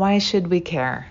Why 0.00 0.16
should 0.16 0.46
we 0.46 0.60
care? 0.60 1.08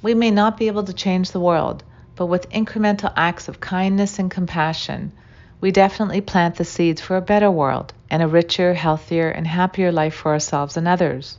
We 0.00 0.14
may 0.14 0.30
not 0.30 0.56
be 0.56 0.68
able 0.68 0.84
to 0.84 0.94
change 0.94 1.30
the 1.30 1.40
world, 1.40 1.84
but 2.16 2.24
with 2.24 2.48
incremental 2.48 3.12
acts 3.14 3.48
of 3.48 3.60
kindness 3.60 4.18
and 4.18 4.30
compassion, 4.30 5.12
we 5.60 5.72
definitely 5.72 6.22
plant 6.22 6.54
the 6.54 6.64
seeds 6.64 7.02
for 7.02 7.18
a 7.18 7.20
better 7.20 7.50
world 7.50 7.92
and 8.08 8.22
a 8.22 8.26
richer, 8.26 8.72
healthier, 8.72 9.28
and 9.28 9.46
happier 9.46 9.92
life 9.92 10.14
for 10.14 10.32
ourselves 10.32 10.78
and 10.78 10.88
others. 10.88 11.36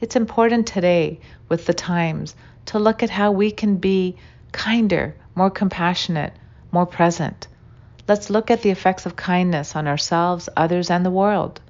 It's 0.00 0.14
important 0.14 0.68
today, 0.68 1.18
with 1.48 1.66
the 1.66 1.74
times, 1.74 2.36
to 2.66 2.78
look 2.78 3.02
at 3.02 3.10
how 3.10 3.32
we 3.32 3.50
can 3.50 3.74
be 3.78 4.14
kinder, 4.52 5.16
more 5.34 5.50
compassionate, 5.50 6.32
more 6.70 6.86
present. 6.86 7.48
Let's 8.06 8.30
look 8.30 8.52
at 8.52 8.62
the 8.62 8.70
effects 8.70 9.04
of 9.04 9.16
kindness 9.16 9.74
on 9.74 9.88
ourselves, 9.88 10.48
others, 10.56 10.92
and 10.92 11.04
the 11.04 11.10
world. 11.10 11.60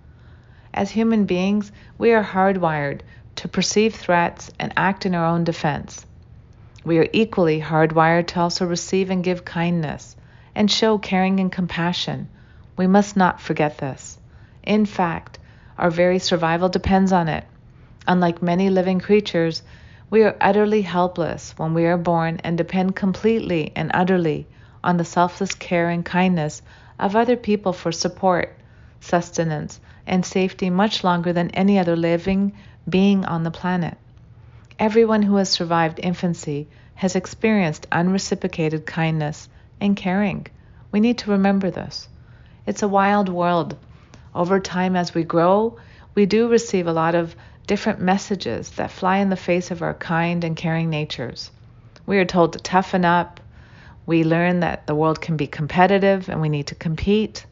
As 0.74 0.90
human 0.90 1.24
beings, 1.24 1.73
we 1.96 2.12
are 2.12 2.23
hardwired 2.23 3.01
to 3.38 3.48
perceive 3.48 3.95
threats 3.95 4.51
and 4.59 4.73
act 4.77 5.06
in 5.06 5.15
our 5.15 5.24
own 5.24 5.45
defense. 5.45 6.05
We 6.84 6.98
are 6.98 7.09
equally 7.12 7.60
hardwired 7.60 8.27
to 8.29 8.41
also 8.41 8.66
receive 8.66 9.10
and 9.10 9.23
give 9.23 9.45
kindness 9.45 10.16
and 10.56 10.69
show 10.69 10.98
caring 10.98 11.38
and 11.38 11.52
compassion. 11.52 12.29
We 12.77 12.88
must 12.88 13.16
not 13.16 13.41
forget 13.41 13.79
this. 13.79 14.19
In 14.65 14.87
fact, 14.87 15.38
our 15.79 15.88
very 15.88 16.19
survival 16.19 16.69
depends 16.69 17.12
on 17.12 17.29
it. 17.29 17.45
Unlike 18.09 18.43
many 18.43 18.70
living 18.70 18.98
creatures, 18.98 19.62
we 20.10 20.24
are 20.24 20.37
utterly 20.41 20.82
helpless 20.82 21.55
when 21.57 21.74
we 21.74 21.87
are 21.87 21.96
born 21.96 22.41
and 22.43 22.59
depend 22.59 22.96
completely 22.96 23.70
and 23.77 23.93
utterly 23.95 24.48
on 24.82 24.96
the 24.96 25.05
selfless 25.05 25.55
care 25.55 25.91
and 25.91 26.05
kindness 26.05 26.60
of 26.98 27.15
other 27.15 27.37
people 27.37 27.73
for 27.73 27.93
support, 27.93 28.57
sustenance, 28.98 29.79
and 30.09 30.27
safety 30.27 30.70
much 30.70 31.05
longer 31.05 31.32
than 31.32 31.51
any 31.51 31.79
other 31.79 31.95
living 31.95 32.52
being 32.88 33.24
on 33.24 33.42
the 33.42 33.50
planet. 33.50 33.96
Everyone 34.78 35.22
who 35.22 35.36
has 35.36 35.48
survived 35.48 36.00
infancy 36.02 36.68
has 36.94 37.16
experienced 37.16 37.86
unreciprocated 37.92 38.86
kindness 38.86 39.48
and 39.80 39.96
caring. 39.96 40.46
We 40.90 41.00
need 41.00 41.18
to 41.18 41.32
remember 41.32 41.70
this. 41.70 42.09
It's 42.66 42.82
a 42.82 42.88
wild 42.88 43.28
world. 43.28 43.76
Over 44.34 44.60
time, 44.60 44.96
as 44.96 45.14
we 45.14 45.24
grow, 45.24 45.78
we 46.14 46.26
do 46.26 46.48
receive 46.48 46.86
a 46.86 46.92
lot 46.92 47.14
of 47.14 47.34
different 47.66 48.00
messages 48.00 48.70
that 48.70 48.90
fly 48.90 49.18
in 49.18 49.30
the 49.30 49.36
face 49.36 49.70
of 49.70 49.82
our 49.82 49.94
kind 49.94 50.42
and 50.42 50.56
caring 50.56 50.90
natures. 50.90 51.50
We 52.06 52.18
are 52.18 52.24
told 52.24 52.54
to 52.54 52.59
toughen 52.59 53.04
up. 53.04 53.40
We 54.06 54.24
learn 54.24 54.60
that 54.60 54.86
the 54.86 54.94
world 54.94 55.20
can 55.20 55.36
be 55.36 55.46
competitive 55.46 56.28
and 56.28 56.40
we 56.40 56.48
need 56.48 56.68
to 56.68 56.74
compete. 56.74 57.44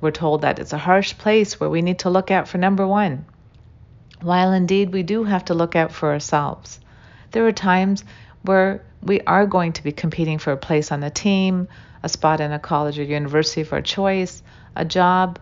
We're 0.00 0.10
told 0.10 0.42
that 0.42 0.58
it's 0.58 0.74
a 0.74 0.78
harsh 0.78 1.16
place 1.16 1.58
where 1.58 1.70
we 1.70 1.80
need 1.80 2.00
to 2.00 2.10
look 2.10 2.30
out 2.30 2.48
for 2.48 2.58
number 2.58 2.86
one. 2.86 3.24
While 4.20 4.52
indeed 4.52 4.92
we 4.92 5.02
do 5.02 5.24
have 5.24 5.44
to 5.46 5.54
look 5.54 5.76
out 5.76 5.92
for 5.92 6.10
ourselves, 6.10 6.80
there 7.32 7.46
are 7.46 7.52
times 7.52 8.04
where 8.42 8.82
we 9.02 9.20
are 9.20 9.46
going 9.46 9.72
to 9.74 9.82
be 9.82 9.92
competing 9.92 10.38
for 10.38 10.52
a 10.52 10.56
place 10.56 10.90
on 10.90 11.00
the 11.00 11.10
team, 11.10 11.68
a 12.02 12.08
spot 12.08 12.40
in 12.40 12.52
a 12.52 12.58
college 12.58 12.98
or 12.98 13.02
university 13.02 13.60
of 13.60 13.72
our 13.72 13.82
choice, 13.82 14.42
a 14.74 14.84
job, 14.84 15.38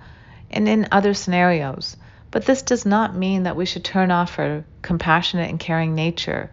and 0.51 0.69
in 0.69 0.89
other 0.91 1.15
scenarios. 1.15 1.97
But 2.31 2.47
this 2.47 2.63
does 2.63 2.85
not 2.85 3.15
mean 3.15 3.45
that 3.45 3.57
we 3.57 3.65
should 3.65 3.85
turn 3.85 4.11
off 4.11 4.39
our 4.39 4.65
compassionate 4.83 5.51
and 5.51 5.61
caring 5.61 5.95
nature. 5.95 6.51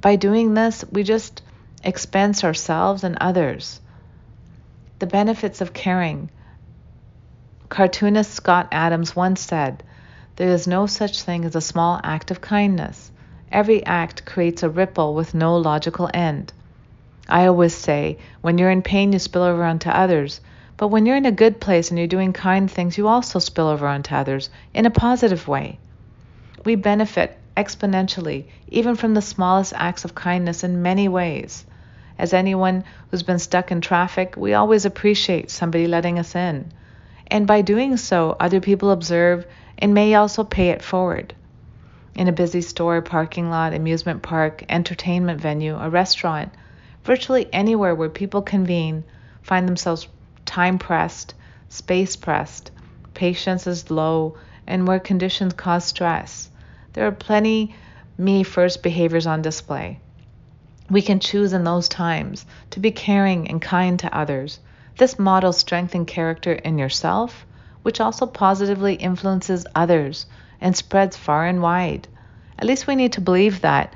By 0.00 0.16
doing 0.16 0.54
this, 0.54 0.84
we 0.92 1.02
just 1.02 1.42
expense 1.82 2.44
ourselves 2.44 3.02
and 3.02 3.16
others. 3.20 3.80
The 4.98 5.06
benefits 5.06 5.60
of 5.60 5.72
caring. 5.72 6.30
Cartoonist 7.68 8.30
Scott 8.32 8.68
Adams 8.70 9.16
once 9.16 9.40
said, 9.40 9.82
There 10.36 10.50
is 10.50 10.66
no 10.66 10.84
such 10.84 11.22
thing 11.22 11.46
as 11.46 11.56
a 11.56 11.62
small 11.62 11.98
act 12.04 12.30
of 12.30 12.42
kindness. 12.42 13.10
Every 13.50 13.84
act 13.86 14.26
creates 14.26 14.62
a 14.62 14.68
ripple 14.68 15.14
with 15.14 15.34
no 15.34 15.56
logical 15.56 16.10
end. 16.12 16.52
I 17.26 17.46
always 17.46 17.74
say, 17.74 18.18
when 18.42 18.58
you're 18.58 18.70
in 18.70 18.82
pain, 18.82 19.14
you 19.14 19.18
spill 19.18 19.42
over 19.42 19.64
onto 19.64 19.88
others. 19.88 20.42
But 20.76 20.88
when 20.88 21.06
you're 21.06 21.16
in 21.16 21.24
a 21.24 21.32
good 21.32 21.58
place 21.58 21.88
and 21.88 21.98
you're 21.98 22.06
doing 22.06 22.34
kind 22.34 22.70
things, 22.70 22.98
you 22.98 23.08
also 23.08 23.38
spill 23.38 23.66
over 23.68 23.86
onto 23.86 24.14
others 24.14 24.50
in 24.74 24.84
a 24.84 24.90
positive 24.90 25.48
way. 25.48 25.78
We 26.66 26.74
benefit 26.74 27.38
exponentially, 27.56 28.44
even 28.68 28.94
from 28.94 29.14
the 29.14 29.22
smallest 29.22 29.72
acts 29.74 30.04
of 30.04 30.14
kindness 30.14 30.62
in 30.62 30.82
many 30.82 31.08
ways. 31.08 31.64
As 32.18 32.34
anyone 32.34 32.84
who's 33.10 33.22
been 33.22 33.38
stuck 33.38 33.72
in 33.72 33.80
traffic, 33.80 34.34
we 34.36 34.52
always 34.52 34.84
appreciate 34.84 35.50
somebody 35.50 35.86
letting 35.86 36.18
us 36.18 36.34
in. 36.34 36.72
And 37.28 37.46
by 37.46 37.62
doing 37.62 37.96
so, 37.96 38.36
other 38.38 38.60
people 38.60 38.90
observe 38.90 39.46
and 39.78 39.92
may 39.94 40.14
also 40.14 40.44
pay 40.44 40.70
it 40.70 40.82
forward. 40.82 41.34
In 42.14 42.28
a 42.28 42.32
busy 42.32 42.60
store, 42.60 43.02
parking 43.02 43.50
lot, 43.50 43.74
amusement 43.74 44.22
park, 44.22 44.64
entertainment 44.68 45.40
venue, 45.40 45.76
a 45.76 45.90
restaurant, 45.90 46.52
virtually 47.04 47.48
anywhere 47.52 47.94
where 47.94 48.08
people 48.08 48.42
convene, 48.42 49.04
find 49.42 49.68
themselves 49.68 50.08
time 50.44 50.78
pressed, 50.78 51.34
space 51.68 52.16
pressed, 52.16 52.70
patience 53.14 53.66
is 53.66 53.90
low, 53.90 54.36
and 54.66 54.86
where 54.86 55.00
conditions 55.00 55.52
cause 55.52 55.84
stress. 55.84 56.50
There 56.92 57.06
are 57.06 57.12
plenty 57.12 57.74
me 58.16 58.42
first 58.42 58.82
behaviors 58.82 59.26
on 59.26 59.42
display. 59.42 60.00
We 60.88 61.02
can 61.02 61.20
choose 61.20 61.52
in 61.52 61.64
those 61.64 61.88
times 61.88 62.46
to 62.70 62.80
be 62.80 62.92
caring 62.92 63.48
and 63.48 63.60
kind 63.60 63.98
to 63.98 64.16
others. 64.16 64.60
This 64.98 65.18
models 65.18 65.58
strength 65.58 65.94
and 65.94 66.06
character 66.06 66.52
in 66.52 66.78
yourself, 66.78 67.44
which 67.82 68.00
also 68.00 68.24
positively 68.24 68.94
influences 68.94 69.66
others 69.74 70.24
and 70.58 70.74
spreads 70.74 71.14
far 71.18 71.44
and 71.44 71.60
wide. 71.60 72.08
At 72.58 72.66
least 72.66 72.86
we 72.86 72.96
need 72.96 73.12
to 73.12 73.20
believe 73.20 73.60
that, 73.60 73.92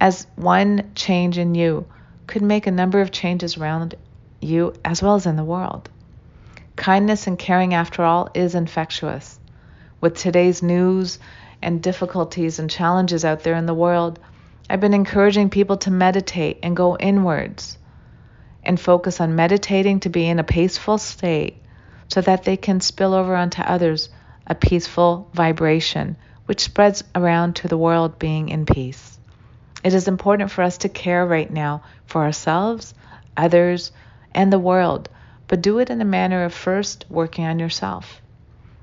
as 0.00 0.28
one 0.36 0.92
change 0.94 1.38
in 1.38 1.56
you 1.56 1.86
could 2.28 2.42
make 2.42 2.68
a 2.68 2.70
number 2.70 3.00
of 3.00 3.10
changes 3.10 3.56
around 3.56 3.96
you 4.40 4.74
as 4.84 5.02
well 5.02 5.16
as 5.16 5.26
in 5.26 5.34
the 5.34 5.42
world. 5.42 5.90
Kindness 6.76 7.26
and 7.26 7.36
caring, 7.36 7.74
after 7.74 8.04
all, 8.04 8.28
is 8.32 8.54
infectious. 8.54 9.40
With 10.00 10.16
today's 10.16 10.62
news 10.62 11.18
and 11.60 11.82
difficulties 11.82 12.60
and 12.60 12.70
challenges 12.70 13.24
out 13.24 13.42
there 13.42 13.56
in 13.56 13.66
the 13.66 13.74
world, 13.74 14.20
I've 14.70 14.80
been 14.80 14.94
encouraging 14.94 15.50
people 15.50 15.78
to 15.78 15.90
meditate 15.90 16.60
and 16.62 16.76
go 16.76 16.96
inwards 16.96 17.76
and 18.64 18.78
focus 18.78 19.20
on 19.20 19.36
meditating 19.36 20.00
to 20.00 20.08
be 20.08 20.28
in 20.28 20.38
a 20.38 20.44
peaceful 20.44 20.98
state 20.98 21.56
so 22.08 22.20
that 22.20 22.44
they 22.44 22.56
can 22.56 22.80
spill 22.80 23.14
over 23.14 23.34
onto 23.34 23.62
others 23.62 24.08
a 24.46 24.54
peaceful 24.54 25.28
vibration 25.32 26.16
which 26.46 26.60
spreads 26.60 27.04
around 27.14 27.56
to 27.56 27.68
the 27.68 27.78
world 27.78 28.18
being 28.18 28.48
in 28.48 28.66
peace. 28.66 29.18
It 29.84 29.94
is 29.94 30.08
important 30.08 30.50
for 30.50 30.62
us 30.62 30.78
to 30.78 30.88
care 30.88 31.24
right 31.24 31.50
now 31.50 31.82
for 32.06 32.22
ourselves, 32.22 32.94
others, 33.36 33.92
and 34.34 34.52
the 34.52 34.58
world, 34.58 35.08
but 35.48 35.62
do 35.62 35.78
it 35.78 35.90
in 35.90 36.00
a 36.00 36.04
manner 36.04 36.44
of 36.44 36.54
first 36.54 37.04
working 37.08 37.44
on 37.44 37.58
yourself. 37.58 38.20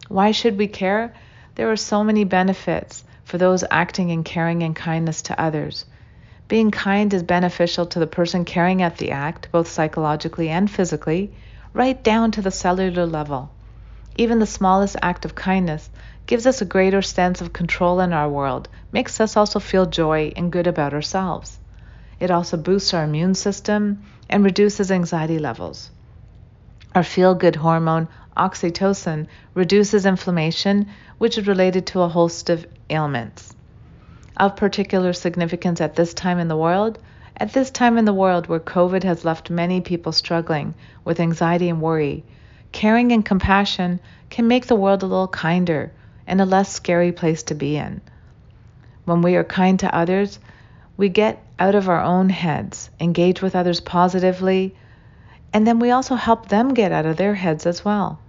Why 0.07 0.31
should 0.31 0.57
we 0.57 0.67
care? 0.67 1.13
There 1.55 1.71
are 1.71 1.77
so 1.77 2.03
many 2.03 2.23
benefits 2.23 3.03
for 3.23 3.37
those 3.37 3.63
acting 3.69 4.09
in 4.09 4.23
caring 4.23 4.63
and 4.63 4.75
kindness 4.75 5.21
to 5.23 5.39
others. 5.39 5.85
Being 6.49 6.71
kind 6.71 7.13
is 7.13 7.21
beneficial 7.21 7.85
to 7.85 7.99
the 7.99 8.07
person 8.07 8.43
carrying 8.43 8.81
out 8.81 8.97
the 8.97 9.11
act, 9.11 9.49
both 9.51 9.67
psychologically 9.67 10.49
and 10.49 10.69
physically, 10.69 11.31
right 11.73 12.03
down 12.03 12.31
to 12.31 12.41
the 12.41 12.49
cellular 12.49 13.05
level. 13.05 13.51
Even 14.17 14.39
the 14.39 14.47
smallest 14.47 14.95
act 15.03 15.25
of 15.25 15.35
kindness 15.35 15.91
gives 16.25 16.47
us 16.47 16.59
a 16.59 16.65
greater 16.65 17.03
sense 17.03 17.39
of 17.39 17.53
control 17.53 17.99
in 17.99 18.13
our 18.13 18.27
world, 18.27 18.67
makes 18.91 19.21
us 19.21 19.37
also 19.37 19.59
feel 19.59 19.85
joy 19.85 20.33
and 20.35 20.51
good 20.51 20.65
about 20.65 20.91
ourselves. 20.91 21.59
It 22.19 22.31
also 22.31 22.57
boosts 22.57 22.95
our 22.95 23.03
immune 23.03 23.35
system 23.35 24.01
and 24.27 24.43
reduces 24.43 24.91
anxiety 24.91 25.37
levels. 25.37 25.91
Our 26.95 27.03
feel 27.03 27.35
good 27.35 27.57
hormone, 27.57 28.07
oxytocin, 28.35 29.27
reduces 29.53 30.07
inflammation, 30.07 30.87
which 31.19 31.37
is 31.37 31.45
related 31.45 31.85
to 31.87 32.01
a 32.01 32.09
host 32.09 32.49
of 32.49 32.65
ailments. 32.89 33.53
Of 34.39 34.55
particular 34.55 35.11
significance 35.11 35.81
at 35.81 35.95
this 35.95 36.13
time 36.13 36.39
in 36.39 36.47
the 36.47 36.55
world, 36.55 36.97
at 37.35 37.51
this 37.51 37.69
time 37.69 37.97
in 37.97 38.05
the 38.05 38.13
world 38.13 38.47
where 38.47 38.61
COVID 38.61 39.03
has 39.03 39.25
left 39.25 39.49
many 39.49 39.81
people 39.81 40.13
struggling 40.13 40.75
with 41.03 41.19
anxiety 41.19 41.67
and 41.67 41.81
worry, 41.81 42.23
caring 42.71 43.11
and 43.11 43.25
compassion 43.25 43.99
can 44.29 44.47
make 44.47 44.67
the 44.67 44.77
world 44.77 45.03
a 45.03 45.07
little 45.07 45.27
kinder 45.27 45.91
and 46.25 46.39
a 46.39 46.45
less 46.45 46.71
scary 46.71 47.11
place 47.11 47.43
to 47.43 47.53
be 47.53 47.75
in. 47.75 47.99
When 49.03 49.21
we 49.21 49.35
are 49.35 49.43
kind 49.43 49.77
to 49.79 49.93
others, 49.93 50.39
we 50.95 51.09
get 51.09 51.43
out 51.59 51.75
of 51.75 51.89
our 51.89 52.01
own 52.01 52.29
heads, 52.29 52.89
engage 52.99 53.41
with 53.41 53.57
others 53.57 53.81
positively, 53.81 54.73
and 55.51 55.67
then 55.67 55.79
we 55.79 55.91
also 55.91 56.15
help 56.15 56.47
them 56.47 56.73
get 56.73 56.93
out 56.93 57.05
of 57.05 57.17
their 57.17 57.35
heads 57.35 57.65
as 57.65 57.83
well. 57.83 58.19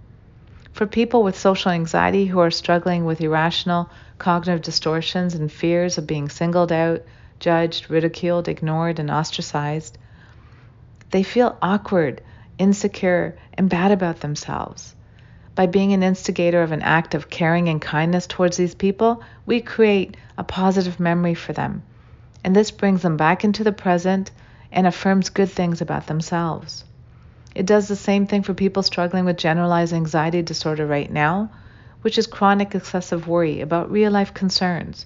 For 0.73 0.87
people 0.87 1.21
with 1.21 1.37
social 1.37 1.71
anxiety 1.71 2.25
who 2.25 2.39
are 2.39 2.51
struggling 2.51 3.05
with 3.05 3.21
irrational 3.21 3.89
cognitive 4.17 4.61
distortions 4.61 5.35
and 5.35 5.51
fears 5.51 5.97
of 5.97 6.07
being 6.07 6.29
singled 6.29 6.71
out, 6.71 7.01
judged, 7.39 7.89
ridiculed, 7.89 8.47
ignored, 8.47 8.99
and 8.99 9.11
ostracized, 9.11 9.97
they 11.09 11.23
feel 11.23 11.57
awkward, 11.61 12.21
insecure, 12.57 13.35
and 13.55 13.69
bad 13.69 13.91
about 13.91 14.21
themselves. 14.21 14.95
By 15.55 15.65
being 15.65 15.91
an 15.91 16.03
instigator 16.03 16.63
of 16.63 16.71
an 16.71 16.81
act 16.81 17.13
of 17.13 17.29
caring 17.29 17.67
and 17.67 17.81
kindness 17.81 18.25
towards 18.25 18.55
these 18.55 18.75
people, 18.75 19.21
we 19.45 19.59
create 19.59 20.15
a 20.37 20.43
positive 20.43 20.99
memory 20.99 21.33
for 21.33 21.51
them. 21.51 21.83
And 22.43 22.55
this 22.55 22.71
brings 22.71 23.01
them 23.01 23.17
back 23.17 23.43
into 23.43 23.63
the 23.63 23.73
present 23.73 24.31
and 24.71 24.87
affirms 24.87 25.29
good 25.29 25.49
things 25.49 25.81
about 25.81 26.07
themselves. 26.07 26.85
It 27.53 27.65
does 27.65 27.87
the 27.87 27.95
same 27.95 28.27
thing 28.27 28.43
for 28.43 28.53
people 28.53 28.81
struggling 28.81 29.25
with 29.25 29.37
generalized 29.37 29.93
anxiety 29.93 30.41
disorder 30.41 30.85
right 30.85 31.11
now, 31.11 31.49
which 32.01 32.17
is 32.17 32.25
chronic 32.27 32.73
excessive 32.73 33.27
worry 33.27 33.61
about 33.61 33.91
real 33.91 34.11
life 34.11 34.33
concerns. 34.33 35.05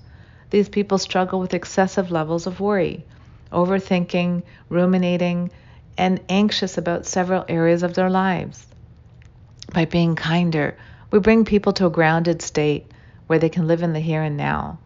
These 0.52 0.70
people 0.70 0.98
struggle 0.98 1.40
with 1.40 1.54
excessive 1.54 2.12
levels 2.12 2.46
of 2.46 2.60
worry, 2.60 3.04
overthinking, 3.52 4.44
ruminating, 4.70 5.50
and 5.98 6.22
anxious 6.30 6.78
about 6.78 7.06
several 7.06 7.46
areas 7.48 7.84
of 7.84 7.96
their 7.96 8.10
lives. 8.10 8.68
By 9.74 9.86
being 9.86 10.16
kinder, 10.16 10.78
we 11.10 11.20
bring 11.20 11.46
people 11.46 11.74
to 11.74 11.88
a 11.88 11.90
grounded 11.90 12.42
state 12.42 12.92
where 13.28 13.40
they 13.40 13.50
can 13.50 13.68
live 13.68 13.82
in 13.82 13.94
the 13.94 14.00
here 14.00 14.22
and 14.22 14.38
now. 14.38 14.78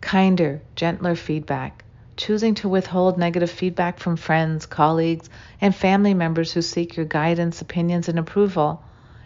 Kinder, 0.00 0.62
gentler 0.76 1.16
feedback, 1.16 1.84
choosing 2.20 2.54
to 2.54 2.68
withhold 2.68 3.16
negative 3.16 3.50
feedback 3.50 3.98
from 3.98 4.14
friends, 4.14 4.66
colleagues, 4.66 5.30
and 5.58 5.74
family 5.74 6.12
members 6.12 6.52
who 6.52 6.60
seek 6.60 6.94
your 6.94 7.06
guidance, 7.06 7.62
opinions, 7.62 8.10
and 8.10 8.18
approval, 8.18 8.82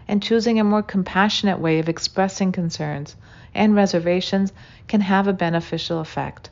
and 0.06 0.22
choosing 0.22 0.60
a 0.60 0.64
more 0.64 0.80
compassionate 0.80 1.58
way 1.58 1.80
of 1.80 1.88
expressing 1.88 2.52
concerns 2.52 3.16
and 3.52 3.74
reservations 3.74 4.52
can 4.86 5.00
have 5.00 5.26
a 5.26 5.32
beneficial 5.32 5.98
effect. 5.98 6.50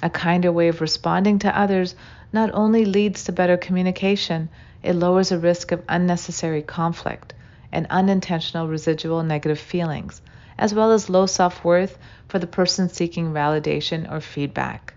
A 0.00 0.08
kinder 0.08 0.52
way 0.52 0.68
of 0.68 0.80
responding 0.80 1.40
to 1.40 1.58
others 1.58 1.96
not 2.32 2.50
only 2.54 2.84
leads 2.84 3.24
to 3.24 3.32
better 3.32 3.56
communication, 3.56 4.48
it 4.80 4.94
lowers 4.94 5.30
the 5.30 5.38
risk 5.40 5.72
of 5.72 5.82
unnecessary 5.88 6.62
conflict 6.62 7.34
and 7.72 7.88
unintentional 7.90 8.68
residual 8.68 9.24
negative 9.24 9.58
feelings, 9.58 10.22
as 10.56 10.72
well 10.72 10.92
as 10.92 11.10
low 11.10 11.26
self 11.26 11.64
worth 11.64 11.98
for 12.28 12.38
the 12.38 12.46
person 12.46 12.88
seeking 12.88 13.32
validation 13.32 14.08
or 14.08 14.20
feedback. 14.20 14.94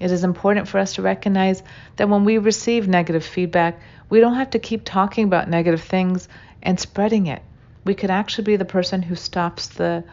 It 0.00 0.12
is 0.12 0.22
important 0.22 0.68
for 0.68 0.78
us 0.78 0.94
to 0.94 1.02
recognize 1.02 1.62
that 1.96 2.08
when 2.08 2.24
we 2.24 2.38
receive 2.38 2.86
negative 2.86 3.24
feedback, 3.24 3.80
we 4.08 4.20
don't 4.20 4.36
have 4.36 4.50
to 4.50 4.58
keep 4.58 4.82
talking 4.84 5.24
about 5.24 5.50
negative 5.50 5.82
things 5.82 6.28
and 6.62 6.78
spreading 6.78 7.26
it. 7.26 7.42
We 7.84 7.94
could 7.94 8.10
actually 8.10 8.44
be 8.44 8.56
the 8.56 8.64
person 8.64 9.02
who 9.02 9.16
stops 9.16 9.68
the, 9.68 10.04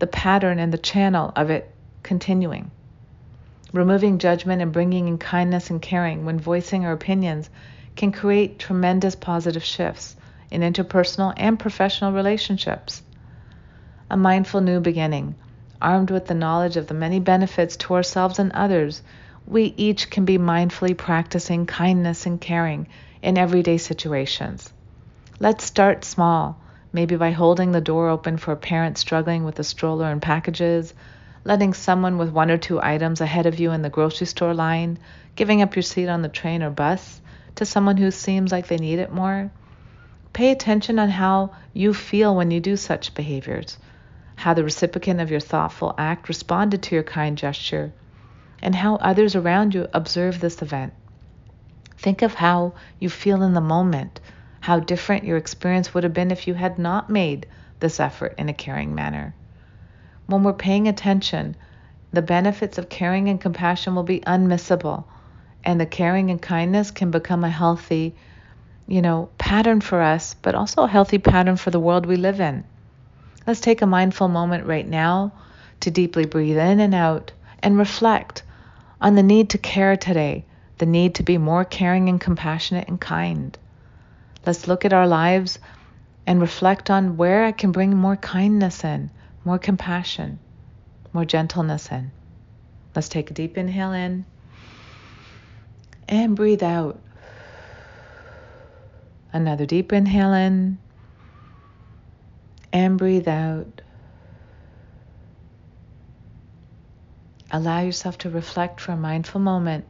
the 0.00 0.06
pattern 0.08 0.58
and 0.58 0.72
the 0.72 0.78
channel 0.78 1.32
of 1.36 1.50
it 1.50 1.72
continuing. 2.02 2.70
Removing 3.72 4.18
judgment 4.18 4.62
and 4.62 4.72
bringing 4.72 5.06
in 5.06 5.18
kindness 5.18 5.70
and 5.70 5.80
caring 5.80 6.24
when 6.24 6.40
voicing 6.40 6.84
our 6.84 6.92
opinions 6.92 7.50
can 7.94 8.12
create 8.12 8.58
tremendous 8.58 9.14
positive 9.14 9.62
shifts 9.62 10.16
in 10.50 10.62
interpersonal 10.62 11.34
and 11.36 11.58
professional 11.58 12.12
relationships. 12.12 13.02
A 14.10 14.16
mindful 14.16 14.62
new 14.62 14.80
beginning, 14.80 15.34
armed 15.82 16.10
with 16.10 16.26
the 16.26 16.34
knowledge 16.34 16.76
of 16.76 16.86
the 16.86 16.94
many 16.94 17.20
benefits 17.20 17.76
to 17.76 17.94
ourselves 17.94 18.38
and 18.38 18.50
others, 18.52 19.02
we 19.48 19.74
each 19.76 20.10
can 20.10 20.24
be 20.24 20.38
mindfully 20.38 20.96
practicing 20.96 21.66
kindness 21.66 22.26
and 22.26 22.40
caring 22.40 22.86
in 23.22 23.38
everyday 23.38 23.78
situations. 23.78 24.72
Let's 25.40 25.64
start 25.64 26.04
small, 26.04 26.60
maybe 26.92 27.16
by 27.16 27.30
holding 27.30 27.72
the 27.72 27.80
door 27.80 28.08
open 28.08 28.36
for 28.36 28.52
a 28.52 28.56
parent 28.56 28.98
struggling 28.98 29.44
with 29.44 29.58
a 29.58 29.64
stroller 29.64 30.10
and 30.10 30.20
packages 30.20 30.92
letting 31.44 31.72
someone 31.72 32.18
with 32.18 32.30
one 32.30 32.50
or 32.50 32.58
two 32.58 32.78
items 32.82 33.22
ahead 33.22 33.46
of 33.46 33.58
you 33.58 33.70
in 33.70 33.80
the 33.80 33.88
grocery 33.88 34.26
store 34.26 34.52
line, 34.52 34.98
giving 35.34 35.62
up 35.62 35.74
your 35.74 35.82
seat 35.82 36.06
on 36.06 36.20
the 36.20 36.28
train 36.28 36.62
or 36.62 36.68
bus 36.68 37.22
to 37.54 37.64
someone 37.64 37.96
who 37.96 38.10
seems 38.10 38.52
like 38.52 38.66
they 38.66 38.76
need 38.76 38.98
it 38.98 39.12
more. 39.12 39.50
Pay 40.34 40.50
attention 40.50 40.98
on 40.98 41.08
how 41.08 41.50
you 41.72 41.94
feel 41.94 42.36
when 42.36 42.50
you 42.50 42.60
do 42.60 42.76
such 42.76 43.14
behaviors, 43.14 43.78
how 44.36 44.52
the 44.52 44.62
recipient 44.62 45.20
of 45.20 45.30
your 45.30 45.40
thoughtful 45.40 45.94
act 45.96 46.28
responded 46.28 46.82
to 46.82 46.94
your 46.94 47.02
kind 47.02 47.38
gesture, 47.38 47.92
and 48.62 48.74
how 48.74 48.96
others 48.96 49.36
around 49.36 49.74
you 49.74 49.86
observe 49.92 50.40
this 50.40 50.62
event. 50.62 50.92
Think 51.96 52.22
of 52.22 52.34
how 52.34 52.74
you 52.98 53.08
feel 53.08 53.42
in 53.42 53.54
the 53.54 53.60
moment, 53.60 54.20
how 54.60 54.80
different 54.80 55.24
your 55.24 55.36
experience 55.36 55.94
would 55.94 56.04
have 56.04 56.14
been 56.14 56.30
if 56.30 56.46
you 56.46 56.54
had 56.54 56.78
not 56.78 57.10
made 57.10 57.46
this 57.80 58.00
effort 58.00 58.34
in 58.38 58.48
a 58.48 58.54
caring 58.54 58.94
manner. 58.94 59.34
When 60.26 60.42
we're 60.42 60.52
paying 60.52 60.88
attention, 60.88 61.56
the 62.12 62.22
benefits 62.22 62.78
of 62.78 62.88
caring 62.88 63.28
and 63.28 63.40
compassion 63.40 63.94
will 63.94 64.02
be 64.02 64.20
unmissable. 64.20 65.04
And 65.64 65.80
the 65.80 65.86
caring 65.86 66.30
and 66.30 66.40
kindness 66.40 66.90
can 66.90 67.10
become 67.10 67.44
a 67.44 67.50
healthy, 67.50 68.14
you 68.86 69.02
know, 69.02 69.28
pattern 69.38 69.80
for 69.80 70.00
us, 70.00 70.34
but 70.34 70.54
also 70.54 70.84
a 70.84 70.88
healthy 70.88 71.18
pattern 71.18 71.56
for 71.56 71.70
the 71.70 71.80
world 71.80 72.06
we 72.06 72.16
live 72.16 72.40
in. 72.40 72.64
Let's 73.46 73.60
take 73.60 73.82
a 73.82 73.86
mindful 73.86 74.28
moment 74.28 74.66
right 74.66 74.86
now 74.86 75.32
to 75.80 75.90
deeply 75.90 76.26
breathe 76.26 76.58
in 76.58 76.80
and 76.80 76.94
out 76.94 77.32
and 77.62 77.78
reflect 77.78 78.42
on 79.00 79.14
the 79.14 79.22
need 79.22 79.50
to 79.50 79.58
care 79.58 79.96
today, 79.96 80.44
the 80.78 80.86
need 80.86 81.14
to 81.16 81.22
be 81.22 81.38
more 81.38 81.64
caring 81.64 82.08
and 82.08 82.20
compassionate 82.20 82.88
and 82.88 83.00
kind. 83.00 83.56
Let's 84.46 84.66
look 84.68 84.84
at 84.84 84.92
our 84.92 85.06
lives 85.06 85.58
and 86.26 86.40
reflect 86.40 86.90
on 86.90 87.16
where 87.16 87.44
I 87.44 87.52
can 87.52 87.72
bring 87.72 87.96
more 87.96 88.16
kindness 88.16 88.84
in, 88.84 89.10
more 89.44 89.58
compassion, 89.58 90.38
more 91.12 91.24
gentleness 91.24 91.90
in. 91.90 92.10
Let's 92.94 93.08
take 93.08 93.30
a 93.30 93.34
deep 93.34 93.56
inhale 93.56 93.92
in 93.92 94.24
and 96.08 96.34
breathe 96.34 96.62
out. 96.62 97.00
Another 99.32 99.66
deep 99.66 99.92
inhale 99.92 100.32
in 100.32 100.78
and 102.72 102.98
breathe 102.98 103.28
out. 103.28 103.82
Allow 107.50 107.80
yourself 107.80 108.18
to 108.18 108.30
reflect 108.30 108.80
for 108.80 108.92
a 108.92 108.96
mindful 108.96 109.40
moment 109.40 109.86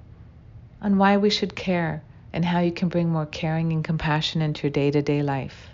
on 0.81 0.99
why 0.99 1.17
we 1.17 1.31
should 1.31 1.57
care 1.57 2.03
and 2.33 2.45
how 2.45 2.61
you 2.61 2.71
can 2.71 2.89
bring 2.89 3.09
more 3.09 3.27
caring 3.27 3.73
and 3.73 3.83
compassion 3.83 4.43
into 4.43 4.65
your 4.65 4.71
day 4.71 4.91
to 4.91 5.03
day 5.03 5.23
life. 5.23 5.71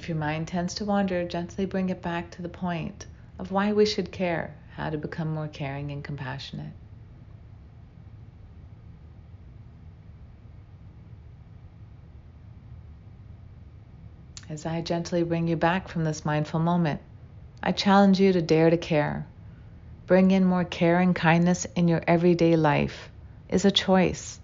If 0.00 0.08
your 0.08 0.16
mind 0.16 0.48
tends 0.48 0.72
to 0.76 0.86
wander, 0.86 1.28
gently 1.28 1.66
bring 1.66 1.90
it 1.90 2.00
back 2.00 2.30
to 2.30 2.40
the 2.40 2.48
point 2.48 3.04
of 3.38 3.52
why 3.52 3.74
we 3.74 3.84
should 3.84 4.10
care, 4.10 4.56
how 4.74 4.88
to 4.88 4.96
become 4.96 5.34
more 5.34 5.46
caring 5.46 5.90
and 5.90 6.02
compassionate. 6.02 6.72
As 14.48 14.64
I 14.64 14.80
gently 14.80 15.22
bring 15.22 15.48
you 15.48 15.56
back 15.56 15.86
from 15.86 16.04
this 16.04 16.24
mindful 16.24 16.60
moment, 16.60 17.02
I 17.62 17.72
challenge 17.72 18.18
you 18.18 18.32
to 18.32 18.40
dare 18.40 18.70
to 18.70 18.78
care. 18.78 19.26
Bring 20.06 20.30
in 20.30 20.46
more 20.46 20.64
care 20.64 20.98
and 20.98 21.14
kindness 21.14 21.66
in 21.76 21.88
your 21.88 22.02
everyday 22.06 22.56
life 22.56 23.10
is 23.50 23.66
a 23.66 23.70
choice. 23.70 24.40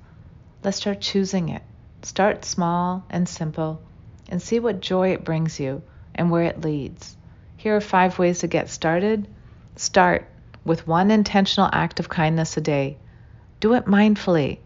Let's 0.62 0.76
start 0.76 1.00
choosing 1.00 1.48
it. 1.48 1.62
Start 2.02 2.44
small 2.44 3.06
and 3.08 3.26
simple 3.26 3.80
and 4.28 4.42
see 4.42 4.58
what 4.58 4.80
joy 4.80 5.12
it 5.12 5.24
brings 5.24 5.60
you 5.60 5.82
and 6.14 6.30
where 6.30 6.44
it 6.44 6.60
leads. 6.60 7.16
Here 7.56 7.76
are 7.76 7.80
five 7.80 8.18
ways 8.18 8.40
to 8.40 8.46
get 8.46 8.68
started. 8.68 9.28
Start 9.76 10.28
with 10.64 10.86
one 10.86 11.10
intentional 11.10 11.70
act 11.72 12.00
of 12.00 12.08
kindness 12.08 12.56
a 12.56 12.60
day. 12.60 12.96
Do 13.60 13.74
it 13.74 13.86
mindfully. 13.86 14.58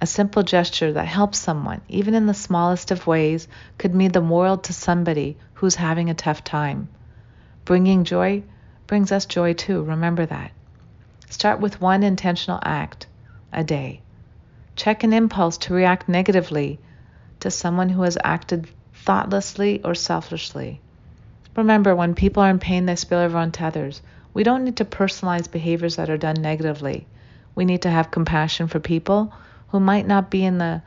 A 0.00 0.06
simple 0.06 0.42
gesture 0.42 0.92
that 0.92 1.06
helps 1.06 1.38
someone, 1.38 1.80
even 1.88 2.14
in 2.14 2.26
the 2.26 2.34
smallest 2.34 2.90
of 2.90 3.06
ways, 3.06 3.48
could 3.78 3.94
mean 3.94 4.12
the 4.12 4.20
world 4.20 4.64
to 4.64 4.72
somebody 4.72 5.36
who's 5.54 5.76
having 5.76 6.10
a 6.10 6.14
tough 6.14 6.44
time. 6.44 6.88
Bringing 7.64 8.04
joy 8.04 8.42
brings 8.86 9.12
us 9.12 9.26
joy 9.26 9.54
too. 9.54 9.82
Remember 9.82 10.26
that. 10.26 10.52
Start 11.30 11.60
with 11.60 11.80
one 11.80 12.02
intentional 12.02 12.60
act 12.62 13.06
a 13.52 13.64
day. 13.64 14.02
Check 14.76 15.04
an 15.04 15.12
impulse 15.12 15.56
to 15.58 15.74
react 15.74 16.08
negatively 16.08 16.78
to 17.44 17.50
someone 17.50 17.90
who 17.90 18.02
has 18.02 18.16
acted 18.24 18.66
thoughtlessly 18.94 19.82
or 19.84 19.94
selfishly. 19.94 20.80
Remember, 21.54 21.94
when 21.94 22.14
people 22.14 22.42
are 22.42 22.48
in 22.48 22.58
pain, 22.58 22.86
they 22.86 22.96
spill 22.96 23.18
over 23.18 23.36
onto 23.36 23.62
others. 23.62 24.00
We 24.32 24.44
don't 24.44 24.64
need 24.64 24.78
to 24.78 24.86
personalize 24.86 25.50
behaviors 25.50 25.96
that 25.96 26.08
are 26.08 26.16
done 26.16 26.40
negatively. 26.40 27.06
We 27.54 27.66
need 27.66 27.82
to 27.82 27.90
have 27.90 28.10
compassion 28.10 28.66
for 28.66 28.80
people 28.80 29.30
who 29.68 29.78
might 29.78 30.06
not 30.06 30.30
be 30.30 30.42
in 30.42 30.56
the 30.56 30.82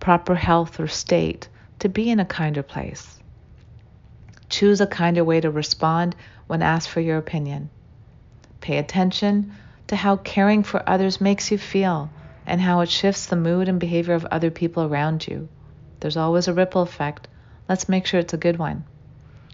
proper 0.00 0.34
health 0.34 0.80
or 0.80 0.88
state 0.88 1.48
to 1.78 1.88
be 1.88 2.10
in 2.10 2.18
a 2.18 2.24
kinder 2.24 2.64
place. 2.64 3.20
Choose 4.48 4.80
a 4.80 4.88
kinder 4.88 5.22
way 5.22 5.40
to 5.40 5.50
respond 5.50 6.16
when 6.48 6.60
asked 6.60 6.88
for 6.88 7.00
your 7.00 7.18
opinion. 7.18 7.70
Pay 8.60 8.78
attention 8.78 9.52
to 9.86 9.94
how 9.94 10.16
caring 10.16 10.64
for 10.64 10.82
others 10.88 11.20
makes 11.20 11.52
you 11.52 11.56
feel 11.56 12.10
and 12.46 12.60
how 12.60 12.80
it 12.80 12.90
shifts 12.90 13.26
the 13.26 13.36
mood 13.36 13.68
and 13.68 13.78
behavior 13.78 14.14
of 14.14 14.24
other 14.24 14.50
people 14.50 14.82
around 14.82 15.28
you. 15.28 15.48
There's 16.00 16.16
always 16.16 16.48
a 16.48 16.54
ripple 16.54 16.82
effect. 16.82 17.28
Let's 17.68 17.88
make 17.88 18.06
sure 18.06 18.18
it's 18.18 18.34
a 18.34 18.38
good 18.38 18.58
one. 18.58 18.84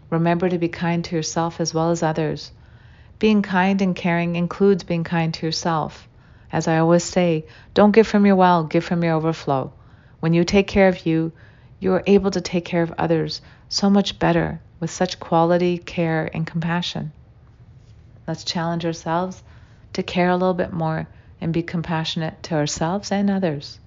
Remember 0.08 0.48
to 0.48 0.58
be 0.58 0.68
kind 0.68 1.04
to 1.04 1.16
yourself 1.16 1.60
as 1.60 1.74
well 1.74 1.90
as 1.90 2.02
others. 2.02 2.52
Being 3.18 3.42
kind 3.42 3.82
and 3.82 3.94
caring 3.96 4.36
includes 4.36 4.84
being 4.84 5.04
kind 5.04 5.34
to 5.34 5.46
yourself. 5.46 6.08
As 6.52 6.68
I 6.68 6.78
always 6.78 7.02
say, 7.02 7.46
don't 7.74 7.90
give 7.90 8.06
from 8.06 8.24
your 8.24 8.36
well, 8.36 8.64
give 8.64 8.84
from 8.84 9.02
your 9.02 9.14
overflow. 9.14 9.72
When 10.20 10.32
you 10.32 10.44
take 10.44 10.68
care 10.68 10.88
of 10.88 11.04
you, 11.04 11.32
you 11.80 11.92
are 11.92 12.04
able 12.06 12.30
to 12.30 12.40
take 12.40 12.64
care 12.64 12.82
of 12.82 12.94
others 12.96 13.40
so 13.68 13.90
much 13.90 14.18
better 14.18 14.60
with 14.78 14.90
such 14.90 15.18
quality, 15.18 15.78
care, 15.78 16.30
and 16.32 16.46
compassion. 16.46 17.12
Let's 18.26 18.44
challenge 18.44 18.86
ourselves 18.86 19.42
to 19.94 20.02
care 20.02 20.30
a 20.30 20.36
little 20.36 20.54
bit 20.54 20.72
more 20.72 21.08
and 21.40 21.52
be 21.52 21.62
compassionate 21.62 22.42
to 22.44 22.54
ourselves 22.54 23.10
and 23.10 23.30
others. 23.30 23.80